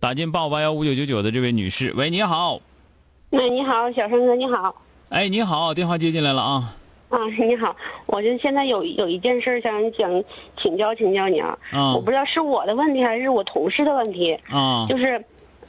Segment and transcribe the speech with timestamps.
[0.00, 2.58] 打进八五八幺五九九九的这位女士，喂，你好。
[3.30, 4.74] 喂，你好，小生哥，你好。
[5.10, 6.74] 哎，你好，电话接进来了啊。
[7.10, 10.24] 啊，你好，我就现在有有一件事想想
[10.56, 11.58] 请教请教你啊。
[11.70, 11.92] 啊。
[11.94, 14.32] 我不知道是我的问题还是我同事的问题。
[14.48, 14.86] 啊。
[14.88, 15.22] 就是。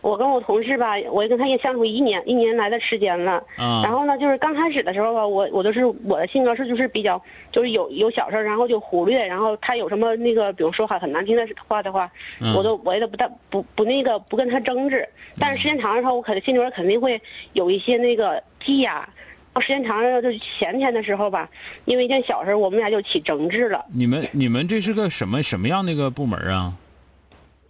[0.03, 3.41] 我跟我同事吧，我跟他也相处一年一年来的时间了。
[3.55, 3.81] 啊。
[3.81, 7.19] 然后呢，就是刚开始的时候吧，我我都是我的性格是就是比较
[7.53, 12.11] 就是有有小事然后就忽略，然后他有什么那个比如说话很难听的话的话，
[12.53, 15.07] 我都我也都不大不不那个不跟他争执。
[15.39, 17.19] 但是时间长了之后，我可能心里边肯定会
[17.53, 19.07] 有一些那个积压。
[19.61, 21.47] 时间长了，就前天的时候吧，
[21.85, 23.85] 因为一件小事，我们俩就起争执了。
[23.93, 26.73] 你们你们这是个什么什么样的一个部门啊？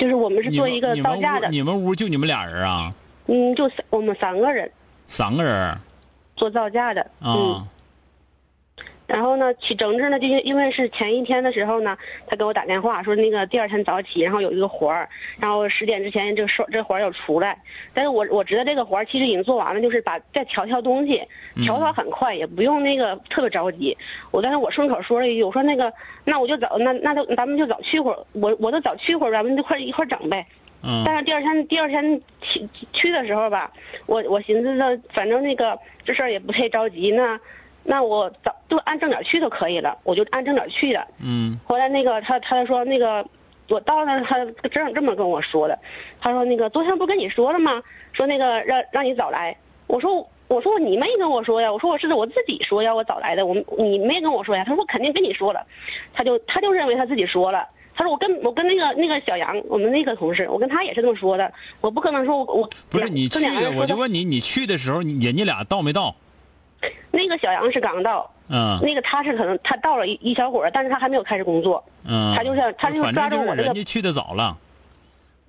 [0.04, 2.94] 就是我们是做一个造价的，你们屋就你们俩人啊？
[3.28, 4.70] 嗯，就三我们三个人。
[5.08, 5.78] 三个人。
[6.36, 7.02] 做造价的。
[7.22, 7.64] 啊。
[9.14, 15.08] 然后呢，起整治呢，就因为是前一天的时候呢，他给我打电话说那个第二天早起，然后有一个活儿，
[15.40, 17.56] 然后十点之前这说这活儿要出来。
[17.94, 21.22] 但是我我知道这个活儿其实已经做完了，就是把再调调东西，
[21.64, 23.96] 调调很快，也不用那个特别着急。
[24.32, 25.94] 我但是我顺口说了一句，我说那个
[26.24, 30.44] 那我就早那那就咱们就早去会儿，我我就早去会儿，咱们就快一块整呗。
[30.82, 31.04] 嗯。
[31.06, 33.72] 但是第二天第二天去去的时候吧，
[34.08, 37.22] 我我寻思着反正那个这事儿也不太着急呢。
[37.22, 37.40] 那
[38.02, 41.08] 我早就按正点去就可以了，我就按正点去的。
[41.20, 41.60] 嗯。
[41.66, 43.26] 后来那个他他说那个
[43.68, 45.78] 我到那他正这么跟我说的，
[46.20, 47.82] 他说那个昨天不跟你说了吗？
[48.12, 49.56] 说那个让让你早来。
[49.88, 54.64] 我说我说你没跟我说呀，我说我是我自己说要我早来的，我你没跟我说呀。
[54.64, 55.66] 他说我肯定跟你说了，
[56.14, 57.68] 他就他就认为他自己说了。
[57.96, 61.54] 他说我跟我跟那个那个小杨，我们那个同事，我跟他也是这么说的。
[61.80, 66.16] 我不可能说我我不是你去的，我就问你你去的时候，人家俩到没到？
[67.12, 74.58] 那个小杨是刚到，嗯，那个他是可能他到了一一小会儿，但是他还没有开始工作，嗯，他就是他就抓住我这个，人家去的早了，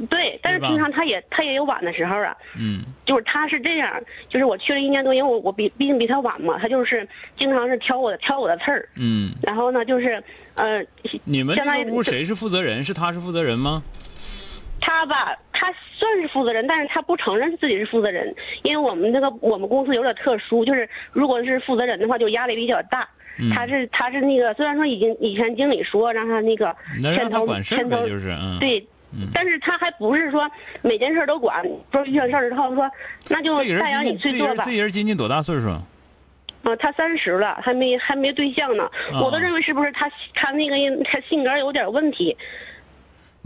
[0.09, 7.07] 对，但是平常他也他也有晚的时候啊，嗯，就是他是这样，就是我去了一年多，因为我我比毕竟比他晚嘛，他就是
[7.37, 10.23] 经常是挑我的挑我的刺儿，嗯，然后呢就是
[10.55, 10.85] 呃，
[11.25, 12.83] 你们这个屋谁是负责人？
[12.85, 13.83] 是他是负责人吗？
[14.95, 18.33] 他吧，他算是负责人，但是他不承认自己是负责人，
[18.63, 23.07] 因为我们那个我们公司有点特殊，就是如果是负责人的话，就压力比较大。
[23.53, 28.87] 他是他是那个，虽然说已经以前经理说让他那个牵头牵头就是嗯对，
[29.35, 30.49] 但是他还不是说
[30.83, 32.89] 每件事都管，说遇上事儿之后说
[33.27, 34.63] 那就大杨你去做吧。
[34.65, 35.69] 这人今年多大岁数？
[36.63, 38.89] 啊，他三十了，还没还没对象呢。
[39.13, 42.37] 我都认为是不是他他那个他性格有点问题。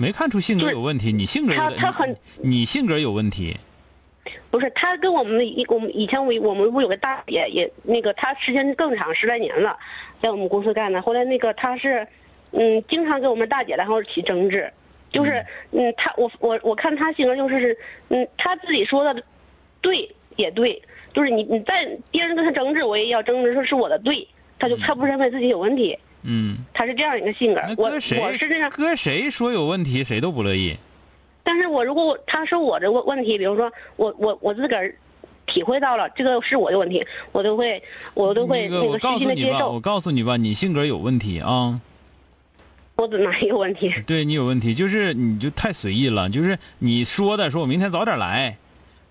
[0.00, 3.56] 没看出性格有问题，你性格他他很你性格有问题，
[4.48, 9.76] 不是他跟我们一我们以前我我们不有个大姐也那个他时间更长十来年了，
[10.22, 11.02] 在我们公司干的。
[11.02, 12.06] 后来那个他是，
[12.52, 14.72] 嗯，经常跟我们大姐然后起争执，
[15.10, 15.92] 就是嗯。
[15.96, 17.78] 他我我我看他性格就是是
[18.10, 19.20] 嗯他自己说的，
[19.80, 20.80] 对也对，
[21.12, 24.28] 就是你你在别人跟他争执，我也要争执说是我的对，
[24.60, 25.92] 他就他不认为自己有问题。
[25.92, 26.07] 嗯，
[26.74, 27.60] 他是这样一个性格。
[27.76, 30.76] 我我是这样，搁谁说有问题，谁都不乐意。
[31.42, 34.94] 但是我如果他说我的问问题，比如说我我我自个儿
[35.46, 37.82] 体会到了这个是我的问题，我都会
[38.12, 39.72] 我都会那个虚心的接受。
[39.72, 41.80] 我告诉你吧，你性格有问题啊。
[42.96, 43.90] 我怎哪有问题？
[44.06, 46.28] 对你有问题，就是你就太随意了。
[46.28, 48.58] 就是你说的，说我明天早点来，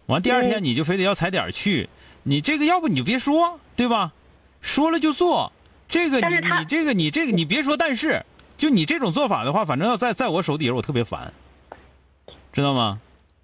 [0.07, 1.89] 完第二天你就非得要踩点去。
[2.23, 4.11] 你这个要不你就别说，对吧？
[4.61, 5.51] 说了就做。
[5.87, 8.25] 这个你你这个你这个你别说，但是
[8.57, 11.31] 就你这种做法的话，反正要在在我手底下，我特别烦，
[12.51, 12.99] 知道吗？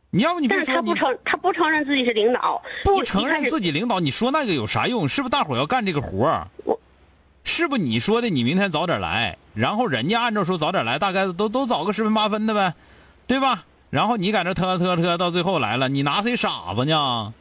[0.10, 5.10] 你要不你别说，他不承他不承认自己是领导，不承认自己领导，你说那个有啥用？
[5.10, 6.48] 是不是大伙要干这个活儿？
[7.44, 8.30] 是不你说的？
[8.30, 12.74] 你明天早点来，然后人家按照说早点来，大概都都早个十分八分的呗，
[13.28, 13.66] 对吧？
[13.90, 17.34] 然后你在这特特特，到最后来了，你拿谁傻子呢？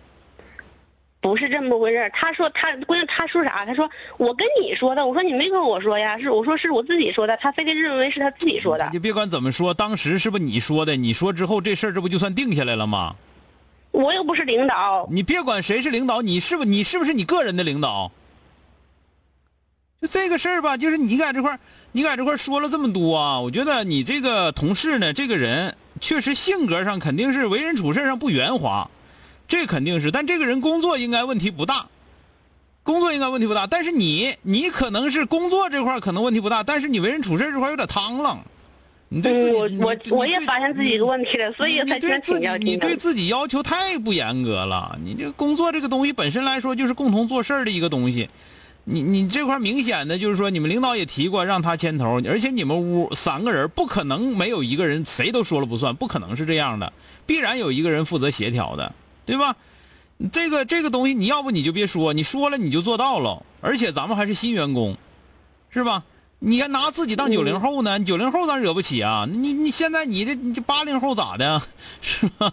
[1.22, 3.64] 不是这么回事儿他说他关键他说啥？
[3.64, 3.88] 他说
[4.18, 5.06] 我跟你说的。
[5.06, 7.36] 我说你没跟我说呀，是我说是我自己说的。
[7.36, 8.90] 他非得认为是他自己说的。
[8.92, 10.96] 你别管怎么说，当时是不是你说的？
[10.96, 13.14] 你说之后这事儿这不就算定下来了吗？
[13.92, 15.06] 我又不是领导。
[15.12, 18.10] 你别管谁是领导，你是不你是不是你个人的领导？
[20.00, 21.60] 就这个事儿吧，就是你在这块儿，
[21.92, 28.90] 你在这块儿说了这么多啊，我觉得你这个同事呢，这个人确实性格上肯定是为人处事上不圆滑。
[29.48, 31.86] 这肯定是，但这个人工作应该问题不大，
[32.82, 33.66] 工作应该问题不大。
[33.66, 38.38] 但是你，你可能是工作这块可能问题不大，但是你为人处事这块有点汤了。
[39.14, 44.98] 你对自己，我我我也发现自己一个问题了，所以才对自己，你对自己要求太不严格了。
[45.04, 48.30] 你这工作这个东西本身来说就是共同做事的一个东西，
[48.84, 56.90] 你你这块明显的就是说，你们领导也提过让他牵头，而且你们屋三个人不可能没有一个人谁都说了不算，不可能是这样的，
[57.26, 58.94] 必然有一个人负责协调的。
[59.24, 59.56] 对吧？
[60.30, 63.44] 这个这个东西，你要不你就别说，你说了你就做到了。
[63.60, 64.96] 而且咱们还是新员工，
[65.70, 66.04] 是吧？
[66.44, 68.00] 你还拿自己当九零后呢？
[68.00, 69.28] 九零后咱惹不起啊！
[69.30, 71.62] 你你现在你这你这八零后咋的？
[72.02, 72.52] 是吧？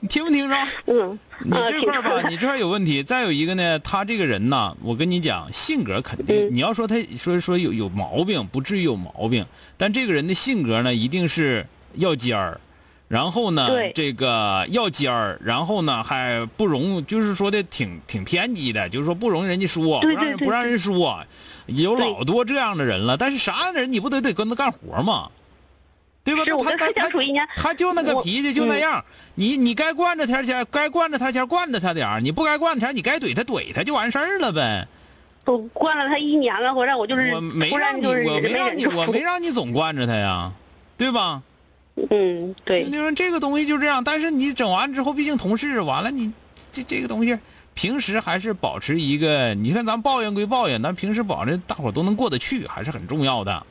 [0.00, 0.56] 你听没听着？
[0.86, 1.18] 嗯。
[1.44, 3.02] 你这块吧，你这块有问题。
[3.02, 9.46] 再有一个呢，他这个人呢，我跟你讲，性格肯定，你要说他说说有有毛病，不至于有毛病。
[9.76, 12.60] 但这个人的性格呢，一定是要尖儿。
[13.08, 21.22] 然后呢，这个要尖儿，然后呢还不容，就是说的挺挺偏激的，就是说不容人家说，不让人不让人说，
[21.66, 23.16] 有老多这样的人了。
[23.16, 25.30] 但是啥样的人你不得得跟他干活吗？
[26.24, 26.42] 对吧？
[26.44, 29.04] 他他他他就那个脾气就那样，
[29.36, 34.88] 你你该惯着他前，该惯着他前惯着他点儿，你不该惯着他，你该怼他怼他就完事儿了呗。
[35.44, 40.50] 我惯了他一年了，回来我就是我没让你我没让你我没让你总惯着他呀，
[40.98, 41.40] 对吧？
[42.10, 42.84] 嗯，对。
[42.84, 46.30] 你说这个东西就这样，但是你整完之后，毕竟同事完了，你
[46.70, 47.38] 这这个东西，
[47.72, 53.66] 平时还是保持一个，你看咱抱怨归抱怨，咱平时保证大伙都能过得去，还是很重要的。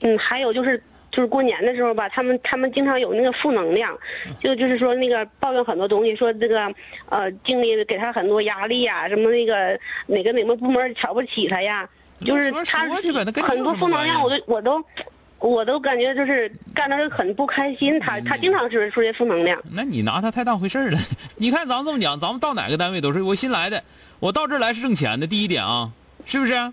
[0.00, 3.98] 嗯，还有就是就是过年的时候吧，他们他们经常有那个负能量，
[4.38, 6.70] 就就是说那个抱怨很多东西，说这个
[7.08, 11.88] 呃经理给他很多压力呀，什么那个哪个哪个部门瞧不起他呀，
[12.22, 12.86] 就是他
[13.42, 14.84] 很多负能量，我都我都。
[15.40, 19.60] 我都感觉就是干的很不开心，他他经常是出些负能量。
[19.70, 20.98] 那你拿他太当回事了。
[21.36, 23.82] 你看咱们这么讲，咱们到哪个单位都是我新来的，
[24.18, 25.26] 我到这儿来是挣钱的。
[25.26, 25.90] 第一点啊，
[26.24, 26.72] 是不是？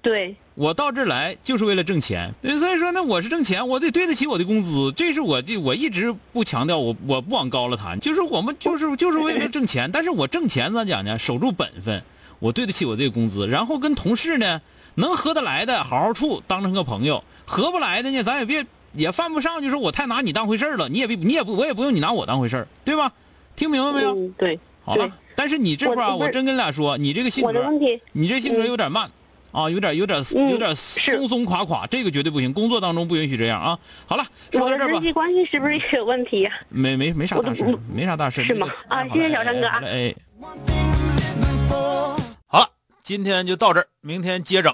[0.00, 0.36] 对。
[0.54, 4.92] 我到这儿来就是为了挣钱，所以说那，我是挣钱，我得对得起我的工资。
[4.94, 9.90] 这是我的，我一直不强调，我我不往高了谈，就是我们就是就是为了挣钱。
[9.90, 11.18] 但是我挣钱咋讲呢？
[11.18, 12.02] 守住本分，
[12.38, 14.60] 我对得起我这个工资，然后跟同事呢
[14.94, 17.22] 能合得来的好好处，当成个朋友。
[17.44, 20.88] 合不来的呢，咱也别也犯不上，就是我太拿你当回事了。
[20.88, 23.12] 你也别，你也不，我也不用你拿我当回事对吧？
[23.56, 24.28] 听明白没有？
[24.38, 25.10] 对，好了。
[25.34, 27.64] 但是你这块儿，我真跟你俩说，你这个性格，
[28.12, 29.10] 你这性格有点慢
[29.50, 32.52] 啊，有点有点有点松松垮垮，这个绝对不行。
[32.52, 33.78] 工作当中不允许这样啊。
[34.06, 34.92] 好了，说到这儿吧。
[34.92, 36.52] 人际关系是不是有问题呀？
[36.68, 38.44] 没没没啥大事，没啥大事。
[38.44, 38.68] 是吗？
[38.88, 39.82] 啊，谢谢小张哥啊。
[39.84, 40.14] 哎，
[43.04, 44.72] 今天就到这儿，明天接整。